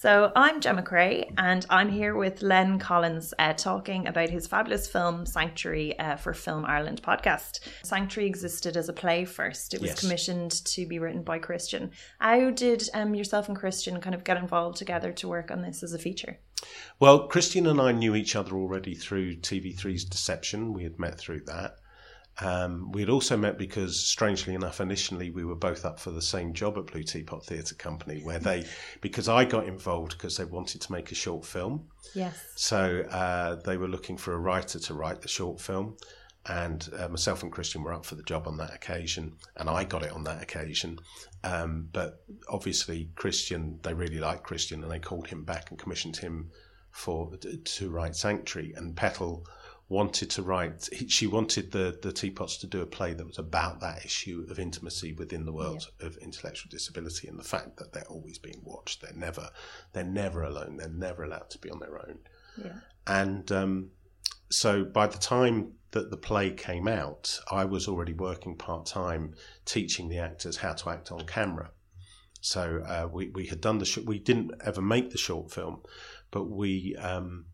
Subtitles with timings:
[0.00, 4.88] So I'm Gemma Creagh, and I'm here with Len Collins uh, talking about his fabulous
[4.88, 7.60] film Sanctuary uh, for Film Ireland podcast.
[7.82, 9.74] Sanctuary existed as a play first.
[9.74, 10.00] It was Yes.
[10.00, 11.90] commissioned to be written by Christian.
[12.18, 15.82] How did um, yourself and Christian kind of get involved together to work on this
[15.82, 16.38] as a feature?
[16.98, 20.72] Well, Christian and I knew each other already through TV3's Deception.
[20.72, 21.76] We had met through that.
[22.40, 26.22] Um, we had also met because, strangely enough, initially we were both up for the
[26.22, 28.64] same job at Blue Teapot Theatre Company, where they,
[29.00, 31.88] because I got involved because they wanted to make a short film.
[32.14, 32.34] Yes.
[32.56, 35.96] So uh, they were looking for a writer to write the short film,
[36.46, 39.84] and uh, myself and Christian were up for the job on that occasion, and I
[39.84, 40.98] got it on that occasion.
[41.44, 46.16] Um, but obviously, Christian, they really liked Christian, and they called him back and commissioned
[46.16, 46.50] him
[46.90, 48.72] for to write Sanctuary.
[48.76, 49.44] And Petal
[49.90, 50.88] wanted to write.
[51.08, 54.58] She wanted the the Teapots to do a play that was about that issue of
[54.58, 59.02] intimacy within the world of intellectual disability and the fact that they're always being watched.
[59.02, 59.50] They're never
[59.92, 60.76] they're never alone.
[60.78, 62.20] They're never allowed to be on their own.
[62.56, 62.72] Yeah.
[63.06, 63.90] And um,
[64.48, 69.34] so by the time that the play came out, I was already working part time
[69.64, 71.72] teaching the actors how to act on camera.
[72.40, 75.82] So uh, we, we had done the sh- we didn't ever make the short film,
[76.30, 77.46] but we um,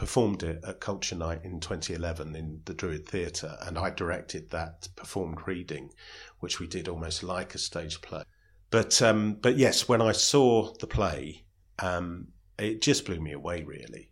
[0.00, 4.88] performed it at Culture Night in 2011 in the Druid Theatre, and I directed that
[4.96, 5.90] performed reading,
[6.38, 8.22] which we did almost like a stage play.
[8.70, 11.44] But um, but yes, when I saw the play,
[11.80, 14.08] um, it just blew me away really,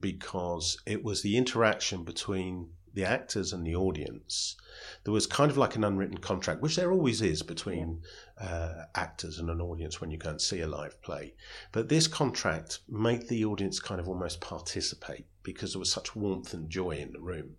[0.00, 4.56] because it was the interaction between the actors and the audience.
[5.04, 8.00] There was kind of like an unwritten contract, which there always is between
[8.40, 11.34] uh, actors and an audience when you go and see a live play.
[11.72, 16.52] But this contract made the audience kind of almost participate because there was such warmth
[16.52, 17.56] and joy in the room.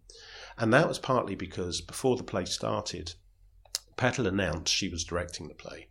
[0.58, 3.14] And that was partly because before the play started,
[3.96, 5.88] Petal announced she was directing the play.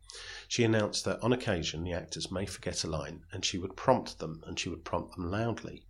[0.46, 4.18] She announced that on occasion the actors may forget a line and she would prompt
[4.20, 5.84] them and she would prompt them loudly.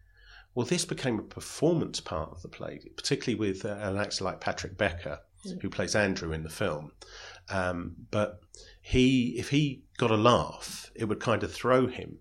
[0.55, 4.41] Well, this became a performance part of the play, particularly with uh, an actor like
[4.41, 5.20] Patrick Becker,
[5.60, 6.93] who plays Andrew in the film.
[7.48, 8.40] Um, but
[8.80, 12.18] he, if he got a laugh, it would kind of throw him.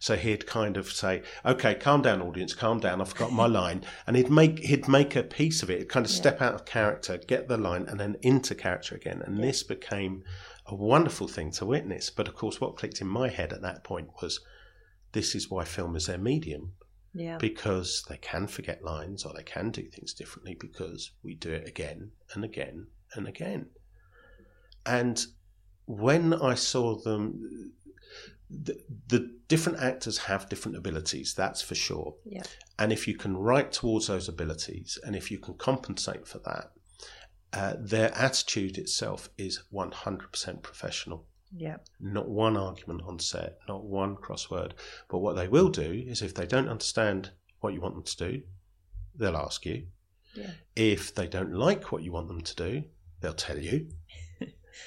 [0.00, 3.00] So he'd kind of say, "Okay, calm down, audience, calm down.
[3.00, 5.78] I've got my line," and he'd make he'd make a piece of it.
[5.78, 9.22] He'd kind of step out of character, get the line, and then into character again.
[9.24, 10.22] And this became
[10.66, 12.10] a wonderful thing to witness.
[12.10, 14.40] But of course, what clicked in my head at that point was,
[15.12, 16.74] this is why film is their medium
[17.14, 17.38] Yeah.
[17.38, 21.66] because they can forget lines or they can do things differently because we do it
[21.66, 23.70] again and again and again.
[24.86, 25.24] And
[25.86, 27.72] when I saw them,
[28.50, 28.78] the,
[29.08, 32.14] the different actors have different abilities, that's for sure.
[32.24, 32.42] Yeah.
[32.78, 36.70] And if you can write towards those abilities and if you can compensate for that,
[37.52, 41.78] uh, their attitude itself is 100% professional Yeah.
[41.98, 44.72] not one argument on set, not one crossword.
[45.08, 48.16] But what they will do is if they don't understand what you want them to
[48.16, 48.42] do,
[49.14, 49.86] they'll ask you.
[50.34, 50.50] Yeah.
[50.76, 52.84] If they don't like what you want them to do,
[53.20, 53.88] they'll tell you.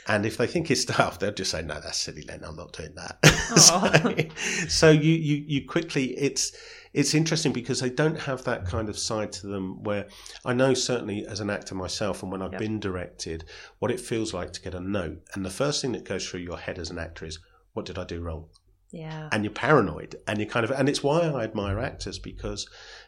[0.07, 2.43] And if they think it's stuff, they'll just say, "No, that's silly, Len.
[2.43, 3.25] I'm not doing that."
[3.57, 6.51] so, so you, you you quickly it's
[6.93, 10.07] it's interesting because they don't have that kind of side to them where
[10.43, 12.59] I know certainly as an actor myself and when I've Yep.
[12.59, 13.45] been directed
[13.79, 16.41] what it feels like to get a note and the first thing that goes through
[16.41, 17.39] your head as an actor is
[17.73, 18.47] what did I do wrong
[18.91, 19.29] Yeah.
[19.31, 22.67] and you're paranoid and you kind of and it's why I admire actors because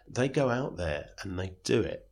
[0.10, 2.08] they go out there and they do it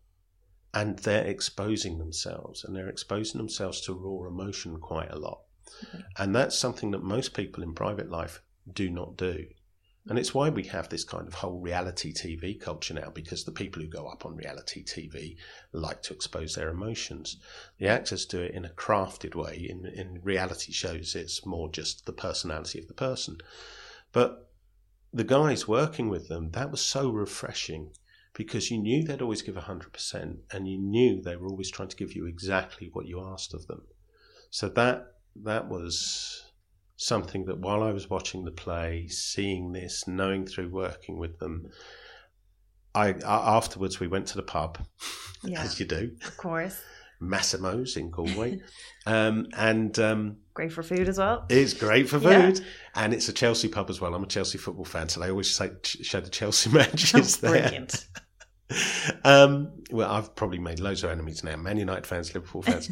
[0.73, 5.41] and they're exposing themselves and they're exposing themselves to raw emotion quite a lot
[5.85, 5.99] mm-hmm.
[6.17, 8.41] and that's something that most people in private life
[8.73, 9.45] do not do
[10.07, 13.51] and it's why we have this kind of whole reality TV culture now, because the
[13.51, 15.37] people who go up on reality TV
[15.73, 17.37] like to expose their emotions.
[17.77, 19.67] The actors do it in a crafted way.
[19.69, 23.37] In, in reality shows, it's more just the personality of the person.
[24.11, 24.49] But
[25.13, 27.91] the guys working with them, that was so refreshing
[28.33, 31.95] because you knew they'd always give 100% and you knew they were always trying to
[31.97, 33.81] give you exactly what you asked of them.
[34.49, 35.07] So that
[35.43, 36.43] that was
[36.97, 41.67] something that while I was watching the play, seeing this, knowing through working with them,
[42.93, 44.85] I a- afterwards we went to the pub,
[45.43, 45.61] Yeah.
[45.63, 46.81] as you do, Of course.
[47.21, 48.59] Massimo's in Galway,
[49.05, 51.45] um, and um, Great for food as well.
[51.49, 52.51] it's great for Yeah.
[52.51, 52.65] food,
[52.95, 54.13] and it's a Chelsea pub as well.
[54.13, 57.51] I'm a Chelsea football fan, so they always say, show the Chelsea matches there.
[57.61, 58.05] Brilliant.
[59.23, 61.55] um, well, I've probably made loads of enemies now.
[61.57, 62.89] Man United fans, Liverpool fans.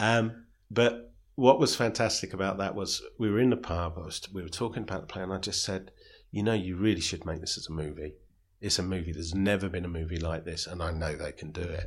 [0.00, 3.96] um, but what was fantastic about that was we were in the pub.
[3.96, 5.90] Was, we were talking about the play, and I just said,
[6.30, 8.14] "You know, you really should make this as a movie.
[8.60, 9.12] It's a movie.
[9.12, 11.86] There's never been a movie like this, and I know they can do it."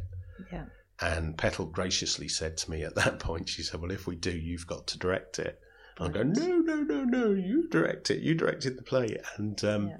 [0.51, 0.65] Yeah.
[1.01, 4.31] And Petal graciously said to me at that point, she said, "Well, if we do,
[4.31, 5.59] you've got to direct it."
[5.99, 8.21] I go, no, no, no, no, you direct it.
[8.23, 9.97] You directed the play, and um, Yeah.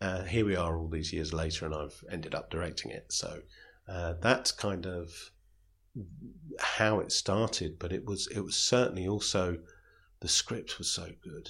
[0.00, 3.12] uh, here we are all these years later, and I've ended up directing it.
[3.12, 3.42] So
[3.88, 5.10] uh, that's kind of
[6.58, 7.78] how it started.
[7.78, 9.58] But it was it was certainly also
[10.20, 11.48] the script was so good.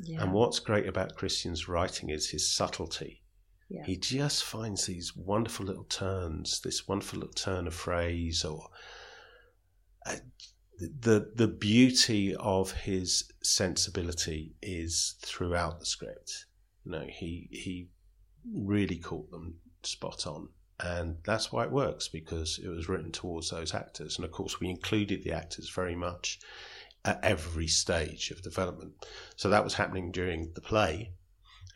[0.00, 0.22] Yeah.
[0.22, 3.22] And what's great about Christian's writing is his subtlety.
[3.84, 8.68] He just finds these wonderful little turns, this wonderful little turn of phrase, or
[10.06, 10.16] uh,
[10.78, 16.46] the the beauty of his sensibility is throughout the script.
[16.84, 17.88] You know, he he
[18.52, 20.48] really caught them spot on,
[20.80, 24.60] and that's why it works because it was written towards those actors, and of course
[24.60, 26.38] we included the actors very much
[27.04, 28.92] at every stage of development.
[29.36, 31.12] So that was happening during the play.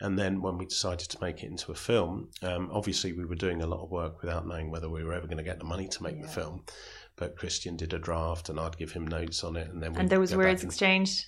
[0.01, 3.35] And then when we decided to make it into a film, um, obviously we were
[3.35, 5.65] doing a lot of work without knowing whether we were ever going to get the
[5.65, 6.63] money to make the film.
[7.17, 10.09] But Christian did a draft, and I'd give him notes on it, and then and
[10.09, 11.25] there was words and- exchanged.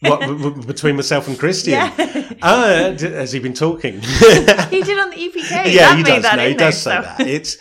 [0.00, 1.72] what between myself and Christian.
[1.74, 2.16] Yeah.
[2.42, 4.00] Ah, d- has he been talking?
[4.70, 5.50] he did on the EPK.
[5.72, 6.22] yeah, he does.
[6.22, 7.20] That No, he does say so- that.
[7.20, 7.58] It's,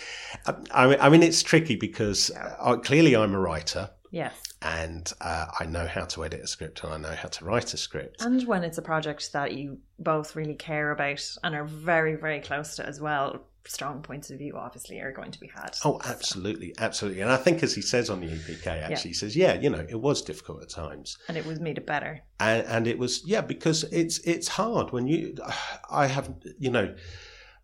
[0.71, 4.33] I mean, I mean, it's tricky because uh, clearly I'm a writer, yes.
[4.61, 7.73] and uh, I know how to edit a script, and I know how to write
[7.73, 8.21] a script.
[8.21, 12.39] And when it's a project that you both really care about and are very, very
[12.39, 15.77] close to as well, strong points of view obviously are going to be had.
[15.85, 17.21] Oh, absolutely, absolutely.
[17.21, 19.85] And I think, as he says on the EPK, actually, he says, "Yeah, you know,
[19.87, 22.21] it was difficult at times, And it was made it better.
[22.39, 25.35] and, and it was, yeah, because it's it's hard when you,
[25.91, 26.95] I have, you know,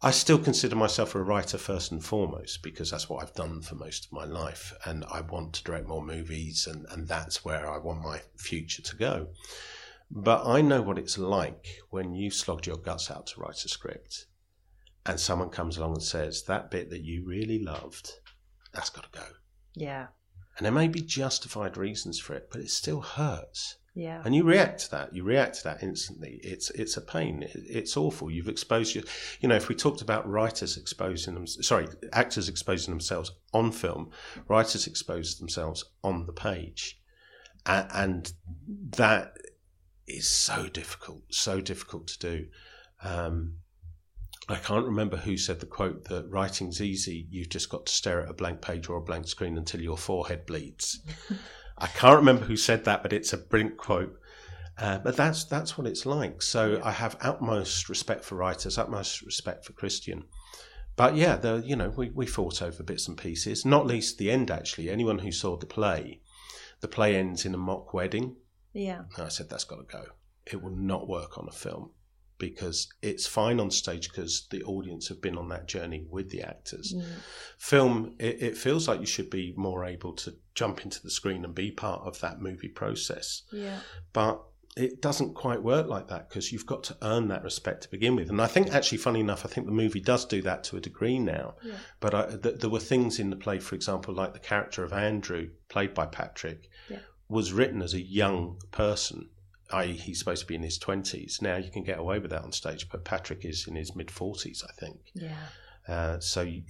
[0.02, 3.76] I still consider myself a writer first and foremost because that's what I've done for
[3.76, 7.70] most of my life, and I want to direct more movies, and and that's where
[7.70, 9.30] I want my future to go.
[10.12, 13.70] But I know what it's like when you slogged your guts out to write a
[13.70, 14.28] script,
[15.06, 18.12] and someone comes along and says that bit that you really loved,
[18.74, 19.26] that's got to go.
[19.74, 20.08] Yeah.
[20.58, 23.78] And there may be justified reasons for it, but it still hurts.
[23.96, 24.22] Yeah.
[24.26, 25.16] And you react to that.
[25.16, 26.42] You react to that instantly.
[26.44, 27.48] It's it's a pain.
[27.54, 28.30] It's awful.
[28.30, 29.06] You've exposed your,
[29.40, 34.12] you know, if we talked about writers exposing them, sorry, actors exposing themselves on film,
[34.50, 37.00] writers expose themselves on the page,
[37.66, 38.34] and, and
[38.98, 39.38] that
[40.08, 42.48] is so difficult, so difficult to do.
[43.02, 43.60] Um,
[44.50, 47.28] I can't remember who said the quote that writing's easy.
[47.32, 49.98] You've just got to stare at a blank page or a blank screen until your
[49.98, 51.00] forehead bleeds.
[51.78, 54.18] I can't remember who said that, but it's a brilliant quote.
[54.78, 56.42] Uh, but that's that's what it's like.
[56.42, 60.26] So I have utmost respect for writers, utmost respect for Christian.
[60.98, 63.66] But yeah, the, you know, we, we fought over bits and pieces.
[63.66, 64.50] Not least the end.
[64.50, 66.22] Actually, anyone who saw the play,
[66.80, 68.38] the play ends in a mock wedding.
[68.74, 69.04] Yeah.
[69.16, 70.06] And I said that's got to go.
[70.46, 71.92] It will not work on a film
[72.38, 76.42] because it's fine on stage because the audience have been on that journey with the
[76.42, 76.94] actors.
[76.96, 77.04] Mm.
[77.58, 81.46] Film, it, it feels like you should be more able to jump into the screen
[81.46, 83.80] and be part of that movie process, Yeah.
[84.14, 84.42] but
[84.78, 88.14] it doesn't quite work like that because you've got to earn that respect to begin
[88.18, 88.30] with.
[88.30, 90.82] And I think, actually, funny enough, I think the movie does do that to a
[90.82, 91.56] degree now.
[91.64, 91.76] Yeah.
[92.02, 94.92] But I, th- there were things in the play, for example, like the character of
[94.92, 97.00] Andrew, played by Patrick, Yeah.
[97.30, 99.30] was written as a young person.
[99.82, 101.40] I.e., he's supposed to be in his twenties.
[101.42, 104.10] Now you can get away with that on stage, but Patrick is in his mid
[104.12, 104.98] forties, I think.
[105.14, 105.46] Yeah.
[105.88, 106.64] Uh, so you-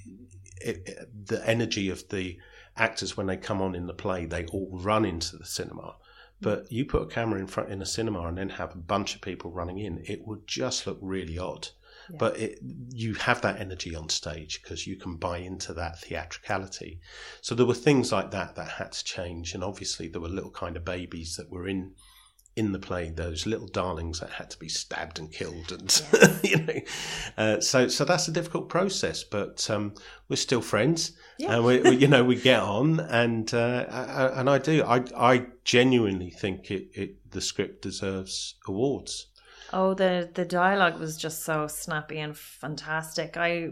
[0.62, 2.38] it, it, the energy of the
[2.78, 5.96] actors when they come on in the play, they all run into the cinema.
[6.42, 9.16] But you put a camera in front in a cinema and then have a bunch
[9.16, 11.70] of people running in, it would just look really odd.
[12.10, 12.18] Yeah.
[12.20, 12.60] But it,
[12.94, 17.00] you have that energy on stage because you can buy into that theatricality.
[17.42, 20.52] So there were things like that that had to change, and obviously there were little
[20.52, 21.94] kind of babies that were in
[22.56, 26.02] in the play, those little darlings that had to be stabbed and killed, and
[26.44, 26.80] you know,
[27.38, 29.24] uh, so so that's a difficult process.
[29.24, 29.94] But um,
[30.30, 31.56] we're still friends, Yeah.
[31.56, 35.04] and we, we you know we get on, and uh, I- and I do I
[35.18, 39.28] I genuinely think it, it the script deserves awards.
[39.74, 43.36] Oh, the the dialogue was just so snappy and fantastic.
[43.36, 43.72] I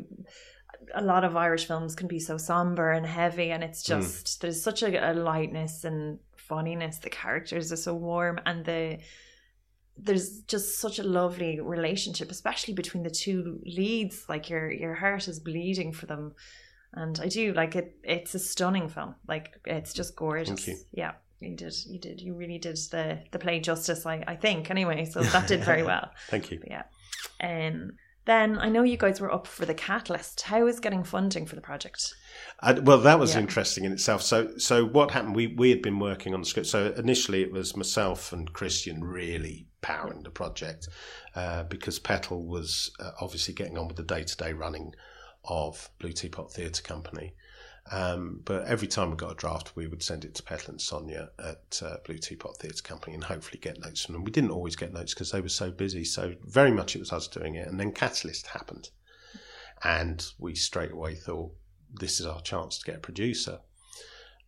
[0.94, 4.02] a lot of Irish films can be so somber and heavy, and it's Mm.
[4.02, 6.98] just there's such a, a lightness and funniness.
[7.00, 9.00] The characters are so warm, and the
[9.96, 14.26] there's just such a lovely relationship, especially between the two leads.
[14.28, 16.34] Like your your heart is bleeding for them,
[16.94, 17.98] and I do like it.
[18.04, 19.16] It's a stunning film.
[19.28, 20.66] Like it's just gorgeous.
[20.66, 20.78] Thank you.
[20.92, 21.14] Yeah.
[21.40, 24.06] You did, you did, you really did the the play justice.
[24.06, 25.06] I, I think anyway.
[25.06, 26.10] So that did very well.
[26.30, 26.60] Thank you.
[26.60, 26.84] But yeah.
[27.42, 27.92] Um,
[28.26, 30.42] then I know you guys were up for the Catalyst.
[30.42, 32.14] How is getting funding for the project?
[32.66, 33.42] I, well, that was Yeah.
[33.42, 34.22] interesting in itself.
[34.22, 35.36] So, so what happened?
[35.36, 36.68] We we had been working on the script.
[36.70, 40.88] So initially, it was myself and Christian really powering the project
[41.36, 44.94] uh, because Petal was uh, obviously getting on with the day to day running
[45.44, 47.34] of Blue Teapot Theatre Company,
[47.92, 50.82] Um, but every time we got a draft, we would send it to Petal and
[50.82, 54.24] Sonia at uh, Blue Teapot Theatre Company and hopefully get notes from them.
[54.24, 56.06] We didn't always get notes because they were so busy.
[56.06, 57.68] So very much it was us doing it.
[57.68, 58.90] And then Catalyst happened.
[59.84, 61.52] And we straight away thought,
[61.94, 63.60] this is our chance to get a producer.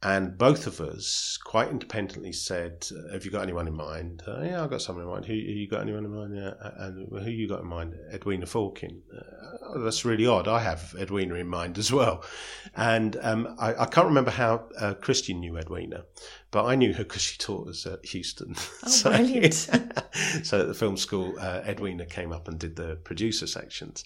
[0.04, 4.64] And both of us quite independently said, "Have you got anyone in mind?" Uh, yeah,
[4.64, 5.25] I've got someone in mind.
[5.25, 6.36] Who, who you got anyone in mind?
[6.36, 7.96] Yeah, and who you got in mind?
[8.14, 9.00] Edwina Forkin.
[9.12, 10.48] Uh, oh, that's really odd.
[10.48, 12.24] I have Edwina in mind as well.
[12.75, 16.06] And um, I, I, can't remember how uh, Christian knew Edwina,
[16.52, 18.56] but I knew her because she taught us at Huston.
[18.86, 19.54] Oh, so, brilliant!
[20.44, 24.06] so at the film school, uh, Edwina came up and did the producer sections.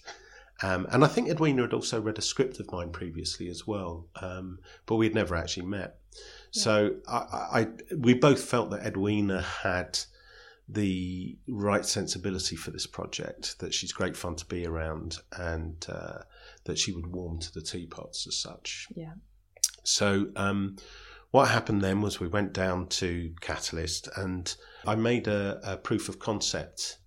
[0.62, 4.08] Um, and I think Edwina had also read a script of mine previously as well,
[4.20, 5.98] um, but we had never actually met.
[6.12, 6.62] Yeah.
[6.62, 9.98] So I, I, we both felt that Edwina had
[10.68, 16.18] the right sensibility for this project, that she's great fun to be around, and uh,
[16.64, 18.86] that she would warm to the teapots as such.
[18.94, 19.14] Yeah.
[19.82, 20.76] So um,
[21.30, 24.54] what happened then was we went down to Catalyst, and
[24.86, 26.98] I made a, a proof of concept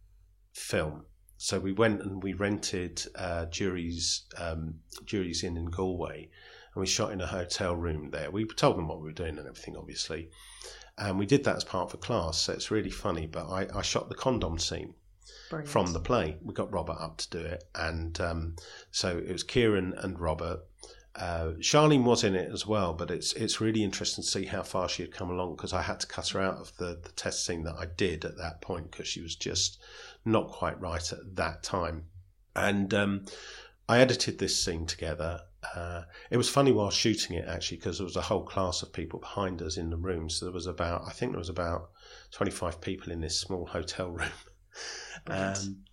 [0.53, 1.05] film
[1.43, 6.29] so we went and we rented uh, Jury's um, Jury's Inn in Galway,
[6.73, 8.31] and we shot in a hotel room there.
[8.31, 10.29] We told them what we were doing and everything, obviously,
[10.97, 12.39] and we did that as part of a class.
[12.39, 13.27] So it's really funny.
[13.27, 14.93] But I, I shot the condom scene.
[15.49, 15.69] Brilliant.
[15.69, 18.55] From the play, we got Robert up to do it, and um,
[18.91, 20.61] so it was Kieran and Robert.
[21.15, 24.63] Uh, Charlene was in it as well, but it's it's really interesting to see how
[24.63, 27.11] far she had come along because I had to cut her out of the, the
[27.11, 29.79] test scene that I did at that point because she was just
[30.25, 32.05] not quite right at that time.
[32.55, 33.25] And um,
[33.89, 35.41] I edited this scene together.
[35.75, 38.93] Uh, it was funny while shooting it actually because there was a whole class of
[38.93, 40.29] people behind us in the room.
[40.29, 41.89] So there was about, I think there was about
[42.31, 44.29] 25 people in this small hotel room.
[45.27, 45.83] Um,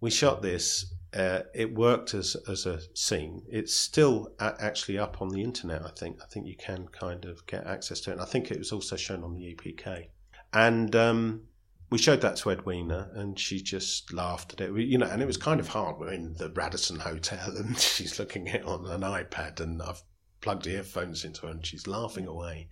[0.00, 0.94] we shot this.
[1.12, 3.42] Uh, it worked as as a scene.
[3.48, 5.82] It's still actually up on the internet.
[5.84, 6.20] I think.
[6.22, 8.14] I think you can kind of get access to it.
[8.14, 10.08] And I think it was also shown on the EPK.
[10.52, 11.42] And um,
[11.90, 14.72] we showed that to Edwina, and she just laughed at it.
[14.72, 15.98] We, you know, and it was kind of hard.
[15.98, 20.02] We're in the Radisson Hotel, and she's looking at it on an iPad, and I've
[20.40, 22.68] plugged earphones into her, and she's laughing away,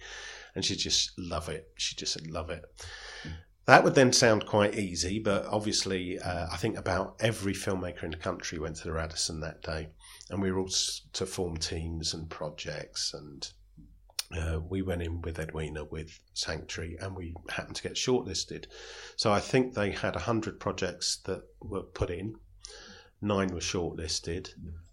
[0.54, 1.68] and she just love it.
[1.76, 2.64] She just said, "Love it."
[3.66, 8.12] That would then sound quite easy, but obviously, uh, I think about every filmmaker in
[8.12, 9.88] the country went to the Radisson that day,
[10.30, 10.70] and we were all
[11.12, 13.46] to form teams and projects and
[14.36, 18.66] uh, we went in with Edwina with Sanctuary and we happened to get shortlisted.
[19.16, 22.36] So I think they had 100 projects that were put in,
[23.22, 24.50] nine were shortlisted,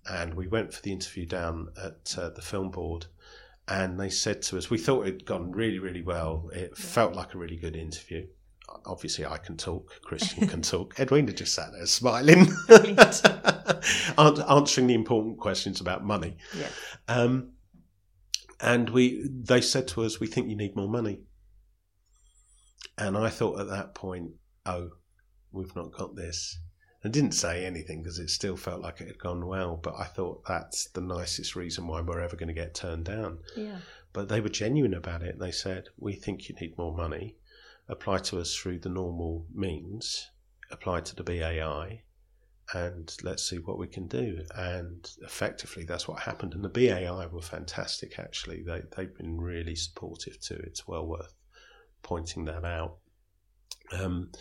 [0.09, 3.07] and we went for the interview down at uh, the film board.
[3.67, 6.49] And they said to us, we thought it'd gone really, really well.
[6.53, 6.85] It yeah.
[6.85, 8.27] felt like a really good interview.
[8.85, 9.89] Obviously, I can talk.
[10.03, 10.99] Christian can talk.
[10.99, 12.47] Edwina just sat there smiling,
[14.17, 16.37] answering the important questions about money.
[16.57, 16.67] Yeah.
[17.07, 17.54] Um,
[18.65, 21.21] and we they said to us, "We think you need more money."
[22.97, 24.31] And I thought at that point,
[24.65, 24.97] "Oh,
[25.51, 26.57] we've not got this."
[27.03, 29.77] I didn't say anything because it still felt like it had gone well.
[29.77, 33.43] But I thought that's the nicest reason why we're ever going to get turned down.
[33.55, 33.81] Yeah.
[34.11, 35.37] But they were genuine about it.
[35.37, 37.37] They said, "We think you need more money.
[37.87, 40.31] Apply to us through the normal means.
[40.71, 42.04] Apply to the BAI."
[42.73, 44.43] And let's see what we can do.
[44.55, 46.53] And effectively, that's what happened.
[46.53, 48.63] And the BAI were fantastic, actually.
[48.63, 50.59] They, they've been really supportive too.
[50.63, 51.33] It's well worth
[52.01, 52.97] pointing that out.
[53.91, 54.31] Um,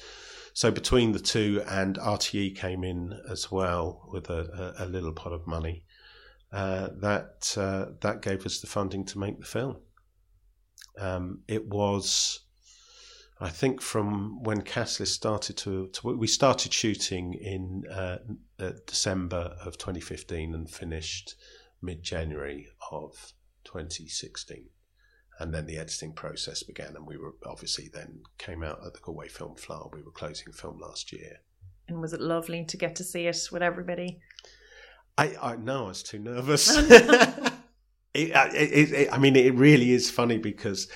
[0.54, 5.12] so between the two, and RTE came in as well with a, a, a little
[5.12, 5.84] pot of money.
[6.52, 9.76] Uh, that uh, that gave us the funding to make the film.
[10.98, 12.43] Um, it was
[13.40, 18.18] I think from when Catalyst started to, to we started shooting in uh,
[18.58, 21.34] uh, December of 2015 and finished
[21.82, 23.32] mid January of
[23.64, 24.68] 2016.
[25.40, 29.00] And then the editing process began, and we were obviously then came out at the
[29.00, 29.92] Galway Film Fleadh.
[29.92, 31.40] We were closing film last year.
[31.88, 34.20] And was it lovely to get to see it with everybody?
[35.18, 36.76] I, I no, I was too nervous.
[36.76, 37.52] it,
[38.14, 40.88] it, it, I mean, it really is funny because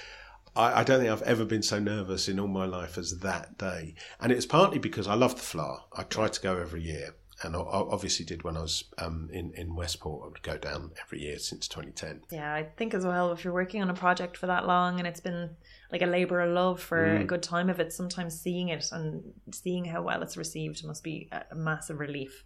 [0.59, 3.57] I, I, don't think I've ever been so nervous in all my life as that
[3.57, 3.95] day.
[4.21, 5.81] And it's partly because I love the Fleadh.
[5.97, 7.15] I try to go every year.
[7.45, 10.25] And I obviously did when I was um, in, in Westport.
[10.25, 12.23] I would go down every year since 2010.
[12.33, 15.07] Yeah, I think as well, if you're working on a project for that long and
[15.07, 15.51] it's been
[15.93, 17.21] like a labour of love for mm.
[17.21, 19.23] a good time of it, sometimes seeing it and
[19.53, 22.45] seeing how well it's received must be a massive relief.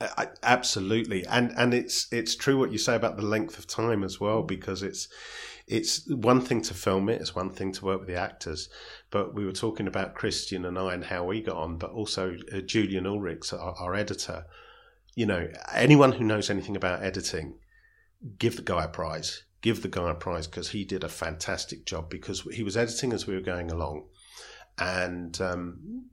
[0.00, 4.04] I, absolutely, and and it's it's true what you say about the length of time
[4.04, 5.08] as well because it's
[5.66, 8.68] it's one thing to film it, it's one thing to work with the actors.
[9.10, 12.36] But we were talking about Christian and I and how we got on, but also
[12.52, 14.44] uh, Julian Ulrichs, our, our editor.
[15.14, 17.58] You know, anyone who knows anything about editing
[18.38, 19.44] give the guy a prize.
[19.62, 23.12] Give the guy a prize because he did a fantastic job because he was editing
[23.12, 24.04] as we were going along.
[24.78, 26.10] And um,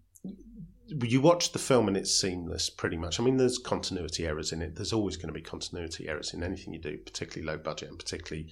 [1.02, 3.20] you watch the film and it's seamless pretty much.
[3.20, 4.76] I mean, there's continuity errors in it.
[4.76, 8.00] There's always going to be continuity errors in anything you do, particularly low budget and
[8.00, 8.50] particularly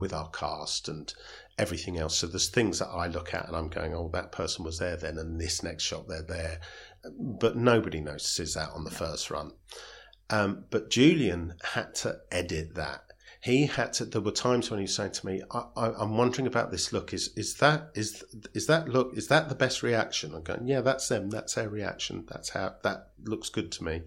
[0.00, 1.12] with our cast and
[1.58, 2.16] everything else.
[2.18, 4.96] So there's things that I look at and I'm going, oh, that person was there
[4.96, 6.60] then, and this next shot they're there.
[7.18, 9.52] But nobody notices that on the first run.
[10.30, 13.02] Um, but Julian had to edit that
[13.44, 14.06] he had to.
[14.06, 17.12] There were times when he was saying to me, I, am wondering about this look.
[17.12, 18.24] Is is that is
[18.54, 19.14] is that look?
[19.18, 21.28] Is that the best reaction?" I'm going, "Yeah, that's them.
[21.28, 22.24] That's their reaction.
[22.26, 24.00] That's how that looks good to me."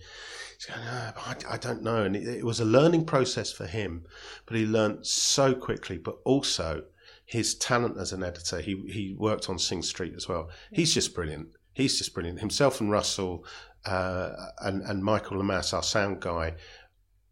[0.56, 4.06] He's going, I, I, don't know, and it, it was a learning process for him,
[4.48, 6.00] but he learned so quickly.
[6.00, 6.86] But also
[7.24, 8.60] his talent as an editor.
[8.60, 10.50] He he worked on Sing Street as well.
[10.72, 11.50] He's just brilliant.
[11.74, 12.40] He's just brilliant.
[12.40, 13.46] Himself and Russell
[13.86, 16.56] uh, and and Michael Lamass, our sound guy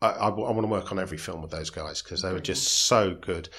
[0.06, 2.40] I, I, I want to work on every film with those guys because they were
[2.40, 3.50] just so good.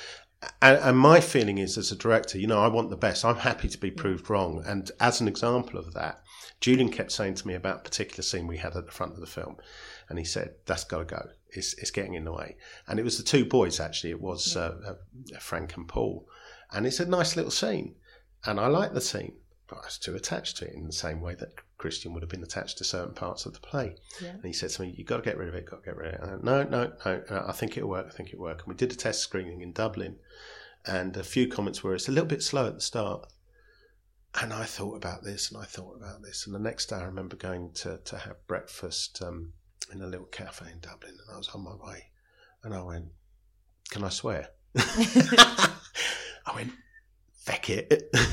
[0.61, 3.25] And, and, my feeling is, as a director, you know, I want the best.
[3.25, 4.63] I'm happy to be proved wrong.
[4.67, 6.23] And as an example of that,
[6.61, 9.21] Julian kept saying to me about a particular scene we had at the front of
[9.21, 9.57] the film,
[10.09, 11.29] and he said, "That's got to go.
[11.51, 14.11] It's, it's getting in the way." And it was the two boys actually.
[14.11, 14.63] It was yeah.
[14.63, 14.95] uh,
[15.35, 16.27] uh, Frank and Paul,
[16.73, 17.97] and it's a nice little scene,
[18.45, 19.37] and I like the scene,
[19.69, 22.31] but I was too attached to it in the same way that Christian would have
[22.31, 23.97] been attached to certain parts of the play.
[24.23, 24.31] Yeah.
[24.31, 25.67] And he said to me, "You've got to get rid of it.
[25.67, 27.45] Got to get rid of it." Went, no, no, no.
[27.47, 28.07] I think it'll work.
[28.09, 28.61] I think it'll work.
[28.61, 30.17] And we did a test screening in Dublin,
[30.87, 33.31] and a few comments were, "It's a little bit slow at the start."
[34.41, 37.05] And I thought about this, and I thought about this, and the next day I
[37.05, 39.53] remember going to to have breakfast um,
[39.93, 42.11] in a little cafe in Dublin, and I was on my way,
[42.63, 43.07] and I went,
[43.91, 46.73] "Can I swear?" I went,
[47.35, 48.11] "Feck it."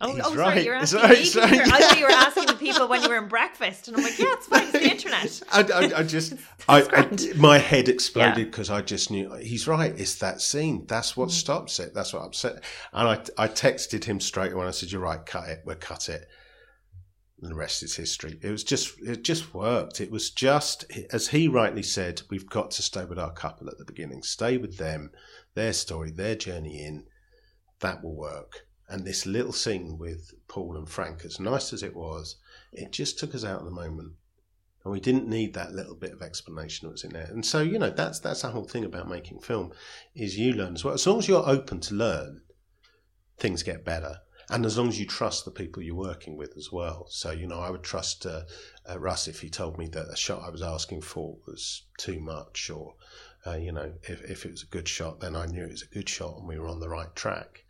[0.00, 0.52] Oh, oh right.
[0.52, 1.24] sorry, you're asking sorry, me.
[1.24, 1.58] Sorry.
[1.58, 4.16] I thought you were asking the people when you were in breakfast, and I'm like,
[4.16, 5.42] yeah, it's fine, it's the internet.
[5.50, 6.34] I, I, I just,
[6.68, 8.76] I, I, my head exploded because yeah.
[8.76, 9.92] I just knew he's right.
[9.98, 10.86] It's that scene.
[10.86, 11.32] That's what mm.
[11.32, 11.94] stops it.
[11.94, 12.62] That's what upset.
[12.92, 14.62] And I, I texted him straight away.
[14.62, 15.24] And I said, "You're right.
[15.24, 15.62] Cut it.
[15.64, 16.28] We'll cut it."
[17.42, 18.38] And the rest is history.
[18.40, 20.00] It was just, it just worked.
[20.00, 23.78] It was just, as he rightly said, we've got to stay with our couple at
[23.78, 24.24] the beginning.
[24.24, 25.12] Stay with them,
[25.54, 27.04] their story, their journey in.
[27.78, 31.94] That will work and this little scene with Paul and Frank, as nice as it
[31.94, 32.36] was,
[32.72, 34.14] it just took us out of the moment.
[34.82, 37.28] And we didn't need that little bit of explanation that was in there.
[37.30, 39.72] And so, you know, that's that's the whole thing about making film
[40.14, 40.94] is you learn as well.
[40.94, 42.40] As long as you're open to learn,
[43.36, 44.20] things get better.
[44.50, 47.06] And as long as you trust the people you're working with as well.
[47.10, 48.44] So, you know, I would trust uh,
[48.88, 52.18] uh, Russ if he told me that a shot I was asking for was too
[52.18, 52.94] much or,
[53.46, 55.82] uh, you know, if, if it was a good shot, then I knew it was
[55.82, 57.64] a good shot and we were on the right track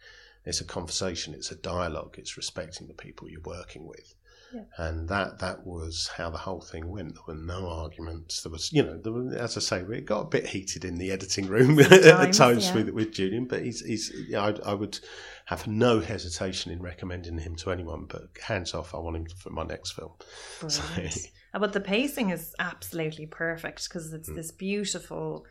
[0.48, 4.14] it's a conversation, it's a dialogue, it's respecting the people you're working with.
[4.54, 4.62] Yeah.
[4.78, 7.14] And that that was how the whole thing went.
[7.14, 8.42] There were no arguments.
[8.42, 11.10] There was, you know, were, as I say, it got a bit heated in the
[11.12, 12.74] editing room at times, times yeah.
[12.76, 13.44] with with Julian.
[13.44, 14.98] But he's, he's I, I, would
[15.44, 18.06] have no hesitation in recommending him to anyone.
[18.08, 20.12] But hands off, I want him for my next film.
[20.68, 20.82] So.
[21.58, 24.34] But the pacing is absolutely perfect because it's mm.
[24.36, 25.46] this beautiful,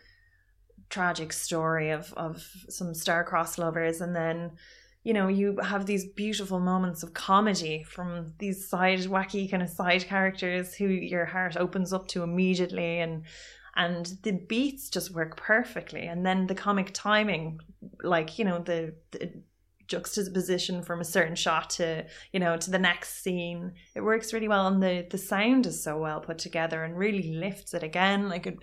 [0.89, 4.51] tragic story of of some star-crossed lovers, and then
[5.07, 9.69] you know, you have these beautiful moments of comedy from these side wacky kind of
[9.69, 13.23] side characters who your heart opens up to immediately and
[13.77, 16.07] and the beats just work perfectly.
[16.07, 17.61] And then the comic timing
[18.03, 19.31] like you know the, the
[19.87, 24.49] juxtaposition from a certain shot to you know to the next scene it works really
[24.49, 24.67] well.
[24.67, 28.27] And the the sound is so well put together and really lifts it again.
[28.27, 28.57] Like it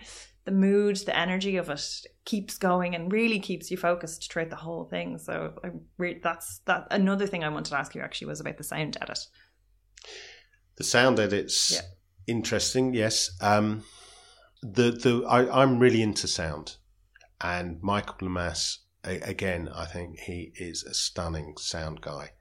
[0.44, 4.56] the mood, the energy of it keeps going and really keeps you focused throughout the
[4.56, 5.18] whole thing.
[5.18, 6.86] So I re- that's that.
[6.90, 9.20] Another thing I wanted to ask you actually was about the sound edit.
[10.76, 11.80] The sound edit's yeah.
[12.26, 12.92] interesting.
[12.92, 13.84] Yes, um,
[14.62, 16.76] the the I, I'm really into sound,
[17.40, 19.70] and Michael Lamass again.
[19.74, 22.32] I think he is a stunning sound guy.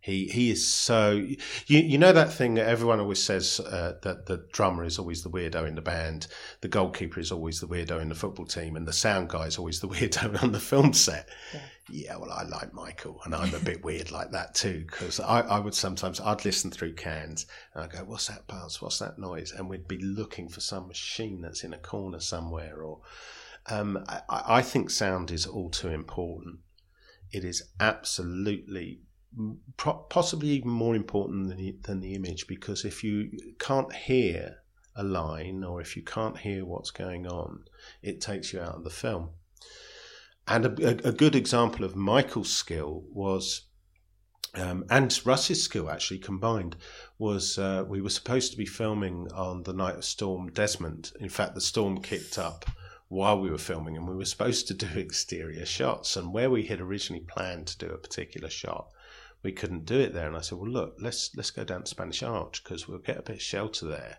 [0.00, 4.26] He he is so you you know that thing that everyone always says uh, that
[4.26, 6.28] the drummer is always the weirdo in the band,
[6.60, 9.58] the goalkeeper is always the weirdo in the football team, and the sound guy is
[9.58, 11.28] always the weirdo on the film set.
[11.52, 15.18] Yeah, yeah well, I like Michael, and I'm a bit weird like that too because
[15.18, 18.80] I, I would sometimes I'd listen through cans and I go, "What's that buzz?
[18.80, 22.82] What's that noise?" And we'd be looking for some machine that's in a corner somewhere,
[22.82, 23.00] or
[23.66, 26.60] um, I, I think sound is all too important.
[27.32, 29.00] It is absolutely
[29.76, 34.58] possibly even more important than the, than the image because if you can't hear
[34.96, 37.64] a line or if you can't hear what's going on,
[38.02, 39.30] it takes you out of the film.
[40.48, 43.66] And a, a, good example of Michael's skill was,
[44.54, 46.74] um, and Russ's skill actually combined,
[47.18, 51.12] was uh, we were supposed to be filming on the night of Storm Desmond.
[51.20, 52.64] In fact, the storm kicked up
[53.08, 56.16] while we were filming, and we were supposed to do exterior shots.
[56.16, 58.88] And where we had originally planned to do a particular shot,
[59.42, 60.26] we couldn't do it there.
[60.26, 63.18] And I said, "Well, look, let's let's go down to Spanish Arch because we'll get
[63.18, 64.18] a bit of shelter there,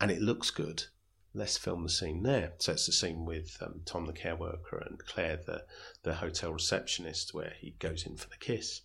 [0.00, 0.84] and it looks good.
[1.32, 4.78] Let's film the scene there." So it's the scene with um, Tom, the care worker,
[4.78, 5.64] and Claire, the
[6.02, 8.82] the hotel receptionist, where he goes in for the kiss,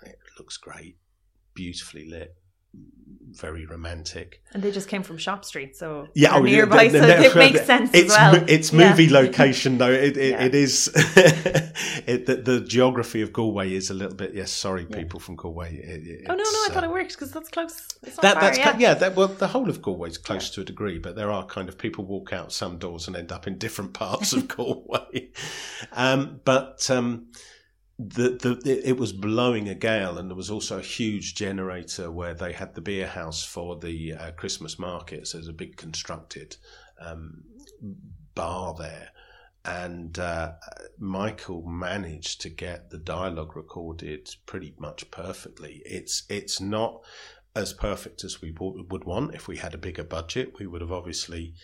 [0.00, 0.98] and it looks great,
[1.54, 2.36] beautifully lit
[3.34, 4.42] very romantic.
[4.52, 7.90] And they just came from Shop Street, so yeah, oh, nearby, so it makes sense
[7.92, 8.44] it's, as well.
[8.48, 9.18] It's movie yeah.
[9.18, 9.90] location though.
[9.90, 10.44] It, it, Yeah.
[10.44, 14.34] it is it, the, the geography of Galway is a little bit.
[14.34, 14.96] Yes, sorry, Yeah.
[14.96, 15.76] people from Galway.
[15.76, 17.88] It, Oh no, no, I thought uh, it worked because that's close.
[18.02, 18.76] It's not that, far, that's yeah.
[18.78, 18.94] yeah.
[18.94, 21.68] That, well, the whole of Galway is close to a degree, but there are kind
[21.68, 25.30] of people walk out some doors and end up in different parts of Galway.
[25.92, 27.26] Um, but um,
[27.98, 28.30] the
[28.62, 32.52] the it, was blowing a gale, and there was also a huge generator where they
[32.52, 35.32] had the beer house for the uh, Christmas markets.
[35.32, 36.56] There's a big constructed
[37.00, 37.44] um,
[38.34, 39.10] bar there.
[39.66, 40.52] And uh,
[40.98, 45.82] Michael managed to get the dialogue recorded pretty much perfectly.
[45.86, 47.00] It's it's not
[47.56, 49.34] as perfect as we would want.
[49.34, 51.54] If we had a bigger budget, we would have obviously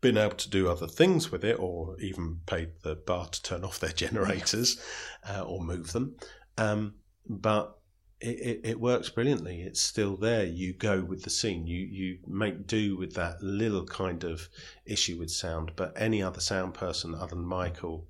[0.00, 3.64] been able to do other things with it, or even paid the bar to turn
[3.64, 4.80] off their generators
[5.28, 6.16] uh, or move them.
[6.58, 6.94] Um,
[7.28, 7.80] but
[8.20, 9.62] it, it, it works brilliantly.
[9.62, 10.44] It's still there.
[10.44, 11.66] You go with the scene.
[11.66, 14.48] You you make do with that little kind of
[14.84, 15.72] issue with sound.
[15.74, 18.06] But any other sound person other than Michael,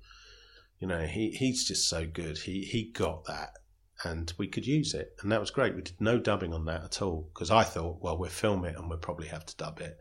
[0.79, 2.39] you know, he, he's just so good.
[2.39, 3.51] He he got that,
[4.03, 5.75] and we could use it, and that was great.
[5.75, 8.75] We did no dubbing on that at all because I thought, well, we'll film it
[8.75, 9.97] and we'll probably have to dub it,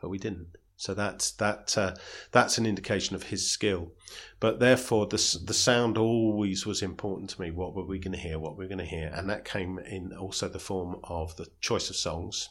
[0.00, 0.48] but we didn't.
[0.84, 1.78] So that's that.
[1.78, 1.94] Uh,
[2.30, 3.92] that's an indication of his skill.
[4.38, 7.50] But therefore, the the sound always was important to me.
[7.50, 8.38] What were we going to hear?
[8.38, 9.10] What were we going to hear?
[9.14, 12.50] And that came in also the form of the choice of songs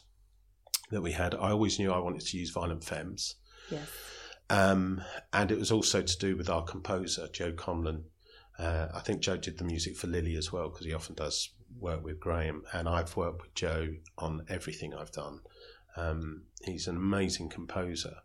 [0.90, 1.36] that we had.
[1.36, 3.36] I always knew I wanted to use Violent Femmes.
[3.70, 3.88] Yes.
[4.50, 5.00] Um,
[5.32, 8.02] and it was also to do with our composer, Joe Conlon.
[8.58, 11.50] Uh, I think Joe did the music for Lily as well because he often does
[11.78, 12.64] work with Graham.
[12.72, 15.38] And I've worked with Joe on everything I've done.
[15.96, 18.16] Um, he's an amazing composer.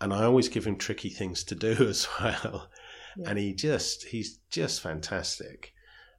[0.00, 2.68] And I always give him tricky things to do as well.
[3.16, 3.30] Yeah.
[3.30, 5.72] And he just, he's just fantastic.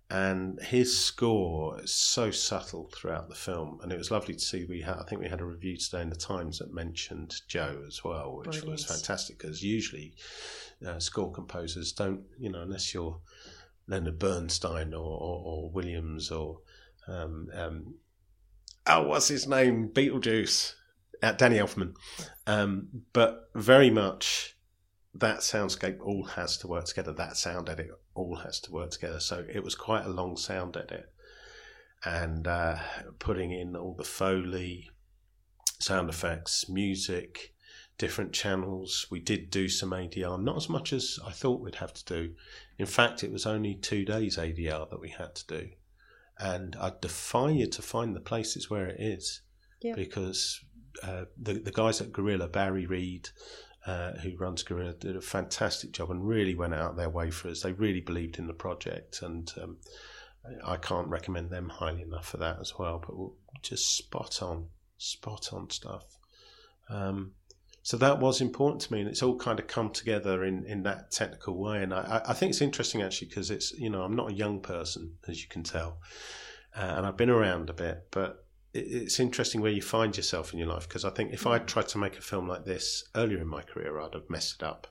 [0.10, 3.80] And his score is so subtle throughout the film.
[3.84, 4.66] And it was lovely to see.
[4.66, 7.84] We had, I think we had a review today in the Times that mentioned Joe
[7.86, 8.70] as well, which Brilliant.
[8.72, 10.14] was fantastic because usually
[10.86, 13.20] uh, score composers don't, you know, unless you're
[13.88, 16.60] Leonard Bernstein or, or, or Williams or,
[17.10, 17.96] um, um,
[18.88, 19.90] oh, what's his name?
[19.90, 20.74] Beetlejuice.
[21.22, 21.96] Uh, Danny Elfman.
[22.46, 24.56] Um, but very much
[25.16, 27.12] that soundscape all has to work together.
[27.14, 29.20] That sound edit all has to work together.
[29.20, 31.12] So it was quite a long sound edit.
[32.06, 32.78] And uh,
[33.20, 34.90] putting in all the Foley,
[35.80, 37.54] sound effects, music,
[37.98, 39.08] different channels.
[39.10, 42.34] We did do some ADR, not as much as I thought we'd have to do.
[42.78, 45.70] In fact, it was only two days ADR that we had to do.
[46.40, 49.42] And I defy you to find the places where it is
[49.82, 49.96] Yeah.
[49.96, 50.64] because
[51.04, 53.30] uh, the, the guys at Gorilla, Barry Reed,
[53.86, 57.50] uh, who runs Gorilla, did a fantastic job and really went out their way for
[57.50, 57.62] us.
[57.62, 59.78] They really believed in the project, and um,
[60.66, 63.04] I can't recommend them highly enough for that as well.
[63.06, 66.18] But just spot on, spot on stuff.
[66.90, 67.34] Um,
[67.88, 70.84] so that was important to me, and it's all kind of come together in, in
[70.84, 71.82] that technical way.
[71.82, 74.60] And I, I think it's interesting actually because it's you know I'm not a young
[74.60, 76.00] person as you can tell,
[76.76, 80.60] uh, and I've been around a bit, but it's interesting where you find yourself in
[80.60, 83.40] your life because I think if I tried to make a film like this earlier
[83.40, 84.88] in my career, I'd have messed it up.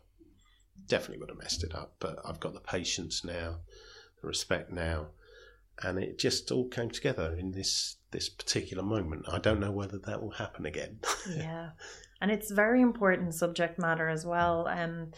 [0.87, 3.61] Definitely would have messed it up, but I've got the patience now,
[4.21, 5.09] the respect now,
[5.83, 9.27] and it just all came together in this this particular moment.
[9.29, 11.01] I don't know whether that will happen again.
[11.37, 11.71] yeah
[12.21, 15.11] and it's very important subject matter as well um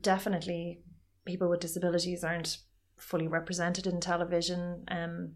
[0.00, 0.80] definitely
[1.24, 2.58] people with disabilities aren't
[2.98, 5.32] fully represented in television um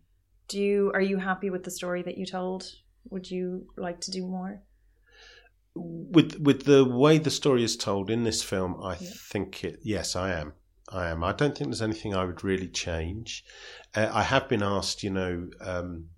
[0.48, 2.64] do you are you happy with the story that you told
[3.10, 4.62] would you like to do more
[5.74, 9.10] with with the way the story is told in this film, I Yeah.
[9.30, 9.78] think it.
[9.82, 10.54] Yes, I am.
[10.90, 11.22] I am.
[11.22, 13.44] I don't think there's anything I would really change.
[13.94, 16.08] Uh, I have been asked, you know, um,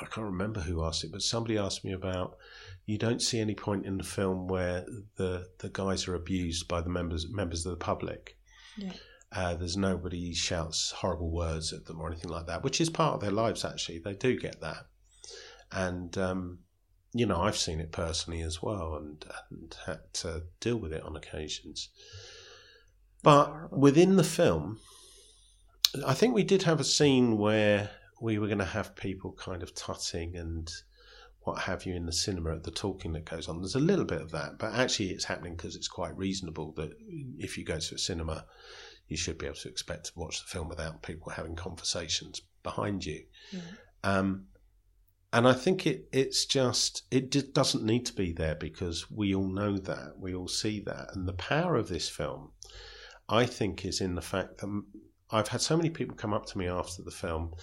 [0.00, 2.36] I can't remember who asked it, but somebody asked me about.
[2.86, 4.84] You don't see any point in the film where
[5.16, 8.36] the the guys are abused by the members members of the public.
[8.76, 8.92] Yeah.
[9.32, 13.14] Uh, there's nobody shouts horrible words at them or anything like that, which is part
[13.14, 13.64] of their lives.
[13.64, 14.86] Actually, they do get that,
[15.70, 16.58] and um,
[17.12, 21.02] you know, I've seen it personally as well and, and had to deal with it
[21.02, 21.88] on occasions.
[23.22, 24.80] But within the film,
[26.06, 27.90] I think we did have a scene where
[28.20, 30.70] we were going to have people kind of tutting and
[31.40, 34.04] what have you in the cinema at the talking that goes on there's a little
[34.04, 36.90] bit of that but actually it's happening because it's quite reasonable that
[37.38, 38.44] if you go to a cinema
[39.10, 43.04] you should be able to expect to watch the film without people having conversations behind
[43.04, 43.24] you.
[44.04, 44.46] Um,
[45.32, 49.34] and I think it it's just it d- doesn't need to be there because we
[49.34, 52.52] all know that we all see that, and the power of this film,
[53.28, 54.82] I think, is in the fact that
[55.30, 57.54] I've had so many people come up to me after the film.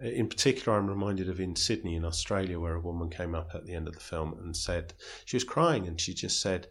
[0.00, 3.66] In particular, I'm reminded of in Sydney, in Australia, where a woman came up at
[3.66, 6.68] the end of the film and said she was crying, and she just said,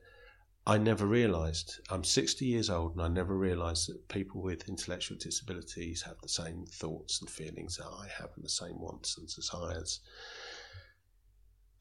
[0.70, 1.80] I never realised.
[1.90, 6.30] I'm 60 years old and I never realised that people with intellectual disabilities have the
[6.30, 10.00] same thoughts and feelings that I have and the same wants and desires.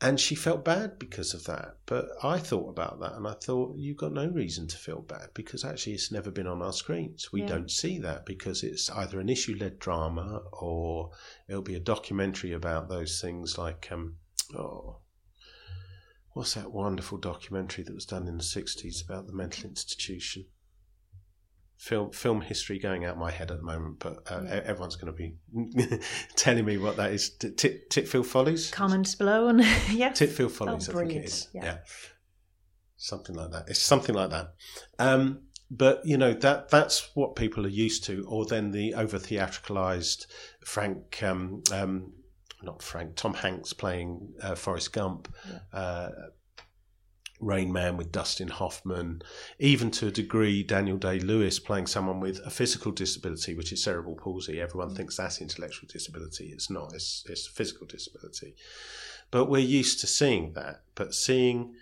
[0.00, 1.76] And she felt bad because of that.
[1.84, 5.34] But I thought about that and I thought, you've got no reason to feel bad
[5.34, 7.30] because actually it's never been on our screens.
[7.30, 7.48] We Yeah.
[7.48, 11.10] don't see that because it's either an issue led drama or
[11.46, 14.16] it'll be a documentary about those things like, um,
[14.56, 15.00] oh,
[16.32, 20.46] what's that wonderful documentary that was done in the 60s about the mental institution?
[21.76, 24.56] Film, film history going out my head at the moment, but uh, Yeah.
[24.56, 26.00] e- everyone's going to be
[26.36, 27.30] telling me what that is.
[27.30, 28.70] Tit- Tit- Titfield Follies?
[28.72, 29.60] Comments below and
[29.92, 30.10] yeah.
[30.10, 31.48] Titfield Follies, I think it is.
[31.52, 31.64] Yeah.
[31.64, 31.78] Yeah.
[32.96, 33.68] Something like that.
[33.68, 34.54] It's something like that.
[34.98, 39.18] Um, but you know that that's what people are used to, or then the over
[39.18, 40.26] theatricalized
[40.64, 42.12] Frank, um, um,
[42.62, 45.32] not Frank, Tom Hanks playing uh, Forrest Gump,
[45.72, 46.10] uh,
[47.40, 49.22] Rain Man with Dustin Hoffman,
[49.58, 53.82] even to a degree Daniel Day Lewis playing someone with a physical disability, which is
[53.82, 54.60] cerebral palsy.
[54.60, 56.46] Everyone thinks that's intellectual disability.
[56.46, 56.92] It's not.
[56.94, 58.56] It's it's a physical disability.
[59.30, 60.82] But we're used to seeing that.
[60.94, 61.74] But seeing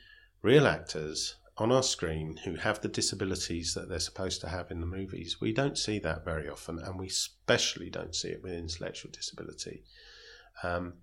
[0.42, 4.80] real actors on our screen who have the disabilities that they're supposed to have in
[4.80, 8.52] the movies, we don't see that very often, and we especially don't see it with
[8.52, 9.82] intellectual disability.
[10.62, 10.94] Um,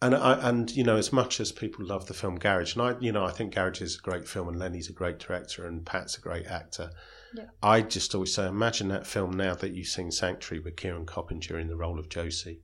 [0.00, 2.94] and I, and you know, as much as people love the film Garage, and I,
[3.00, 5.84] you know, I think Garage is a great film, and Lenny's a great director, and
[5.84, 6.90] Pat's a great actor.
[7.34, 7.46] Yeah.
[7.62, 11.58] I just always say, imagine that film now that you've seen Sanctuary with Kieran Coppinger
[11.58, 12.60] in the role of Josie.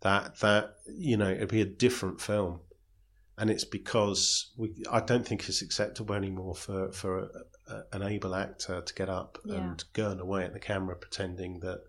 [0.00, 2.60] That that you know, it'd be a different film,
[3.36, 7.28] and it's because we, I don't think it's acceptable anymore for for a,
[7.68, 9.56] a, an able actor to get up Yeah.
[9.56, 11.82] and gurn away at the camera pretending that.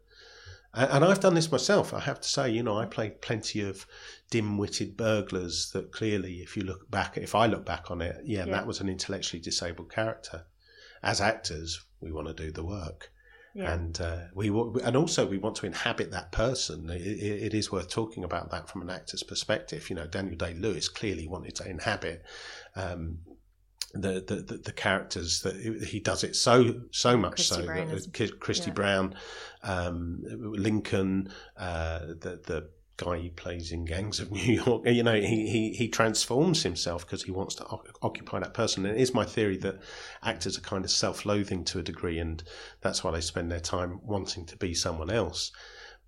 [0.73, 1.93] And I've done this myself.
[1.93, 3.86] I have to say, you know, I played plenty of
[4.29, 8.45] dim-witted burglars that clearly, if you look back, if I look back on it, yeah,
[8.45, 8.51] Yeah.
[8.53, 10.45] that was an intellectually disabled character.
[11.03, 13.12] As actors, we want to do the work,
[13.53, 13.73] Yeah.
[13.73, 16.89] and uh, we and also we want to inhabit that person.
[16.89, 19.89] It, it, it is worth talking about that from an actor's perspective.
[19.89, 22.23] You know, Daniel Day Lewis clearly wanted to inhabit.
[22.77, 23.19] Um,
[23.93, 25.56] the, the, the, characters that
[25.88, 28.73] he does it so so much Christy so Brown is- Christy yeah.
[28.73, 29.15] Brown,
[29.63, 34.84] um, Lincoln, uh, the the guy he plays in Gangs of New York.
[34.86, 38.86] You know, he he, he transforms himself because he wants to o- occupy that person.
[38.86, 39.80] And it is my theory that
[40.23, 42.43] actors are kind of self-loathing to a degree, and
[42.82, 45.51] that's why they spend their time wanting to be someone else.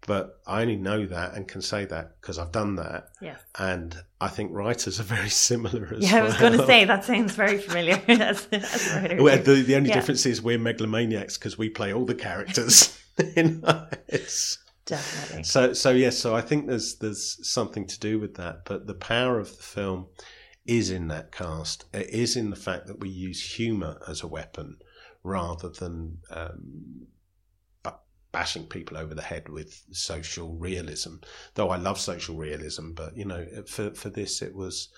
[0.06, 3.38] But I only know that and can say that because I've done that, yeah.
[3.58, 6.00] and I think writers are very similar as well.
[6.02, 8.02] Yeah, I was going to say that sounds very familiar.
[8.08, 9.18] as, as a.
[9.22, 9.96] Well, the, the only Yeah.
[9.96, 13.00] difference is we're megalomaniacs because we play all the characters.
[13.36, 13.64] in
[14.08, 15.44] it's, Definitely.
[15.44, 18.66] so so yes, so I think there's there's something to do with that.
[18.66, 20.08] But the power of the film
[20.66, 21.86] is in that cast.
[21.94, 24.78] It is in the fact that we use humour as a weapon
[25.24, 27.08] rather than um,
[28.34, 31.16] bashing people over the head with social realism.
[31.54, 34.90] Though I love social realism, but you know, for for this, it was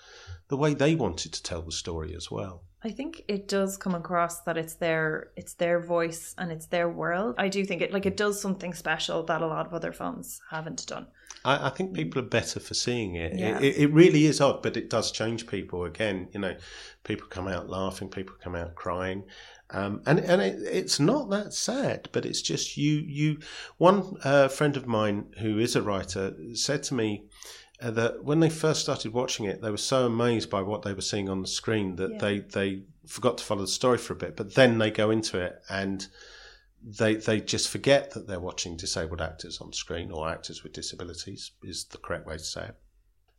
[0.48, 2.64] the way they wanted to tell the story as well.
[2.82, 6.88] I think it does come across that it's their it's their voice and it's their
[6.88, 7.34] world.
[7.38, 10.40] I do think it like it does something special that a lot of other films
[10.50, 11.06] haven't done.
[11.44, 13.38] I, I think people are better for seeing it.
[13.38, 13.58] Yeah.
[13.60, 13.92] It, it.
[13.92, 15.84] really is odd, but it does change people.
[15.84, 16.56] Again, you know,
[17.04, 19.24] people come out laughing, people come out crying,
[19.70, 22.08] um, and and it, it's not that sad.
[22.12, 22.94] But it's just you.
[22.98, 23.38] You
[23.78, 27.24] one uh, friend of mine who is a writer said to me.
[27.78, 30.94] Uh, that when they first started watching it, they were so amazed by what they
[30.94, 32.18] were seeing on the screen that Yeah.
[32.18, 34.34] they, they forgot to follow the story for a bit.
[34.34, 36.06] But then they go into it and
[36.82, 41.50] they they just forget that they're watching disabled actors on screen or actors with disabilities
[41.62, 42.76] is the correct way to say it.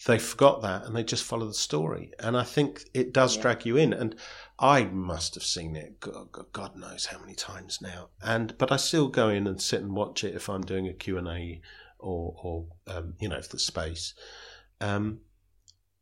[0.05, 3.41] They forgot that and they just follow the story, and I think it does Yeah.
[3.41, 3.93] drag you in.
[3.93, 4.15] And
[4.59, 8.09] I must have seen it, God, God knows how many times now.
[8.21, 10.93] And but I still go in and sit and watch it if I'm doing a
[10.93, 11.61] Q and A
[11.99, 14.13] or or um, you know if there's space.
[14.79, 15.21] Um,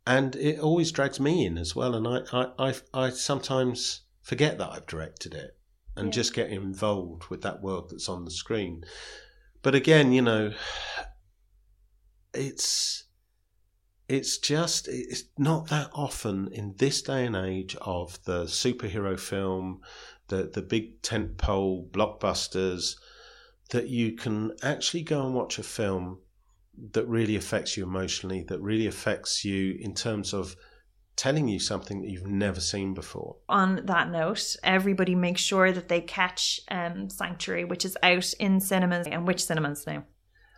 [0.06, 1.96] and it always drags me in as well.
[1.96, 5.58] And I, I, I, I sometimes forget that I've directed it
[5.96, 6.12] and Yeah.
[6.12, 8.84] just get involved with that world that's on the screen.
[9.64, 10.54] But again, you know,
[12.34, 13.05] it's
[14.08, 19.82] it's just it's not that often in this day and age of the superhero film,
[20.28, 22.96] the the big tentpole blockbusters,
[23.72, 26.20] that you can actually go and watch a film
[26.92, 30.56] that really affects you emotionally, that really affects you in terms of
[31.16, 33.38] telling you something that you've never seen before.
[33.48, 38.60] On that note, everybody make sure that they catch um, Sanctuary, which is out in
[38.60, 39.08] cinemas.
[39.08, 40.04] And which cinemas now?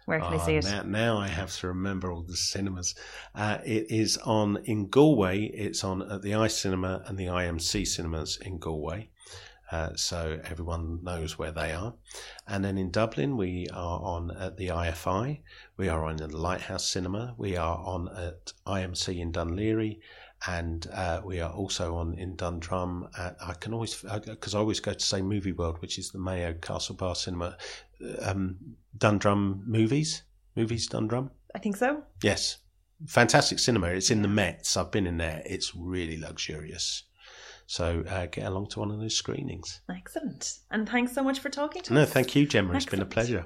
[0.07, 0.63] Where can oh, see it?
[0.63, 2.95] Now, now, I have to remember all the cinemas.
[3.35, 5.47] Uh, it is on in Galway.
[5.47, 9.09] It's on at the Eye Cinema and the IMC cinemas in Galway.
[9.69, 11.93] Uh, so everyone knows where they are.
[12.47, 15.41] And then in Dublin, we are on at the IFI.
[15.75, 17.35] We are on the Lighthouse Cinema.
[17.37, 19.99] We are on at IMC in Dún Laoghaire,
[20.47, 23.09] and uh, we are also on in Dundrum.
[23.17, 26.19] At, I can always because I always go to say Movie World, which is the
[26.19, 27.57] Mayo Castlebar Cinema,
[28.21, 28.57] um,
[28.97, 30.23] Dundrum Movies,
[30.55, 31.31] Movies Dundrum.
[31.55, 32.03] I think so.
[32.21, 32.57] Yes,
[33.05, 33.87] fantastic cinema.
[33.87, 34.77] It's in the Mets.
[34.77, 35.41] I've been in there.
[35.45, 37.03] It's really luxurious.
[37.65, 39.81] So uh, get along to one of those screenings.
[39.89, 40.59] Excellent.
[40.71, 42.07] And thanks so much for talking to no, us.
[42.07, 42.73] No, thank you, Gemma.
[42.73, 42.83] Excellent.
[42.83, 43.45] It's been a pleasure.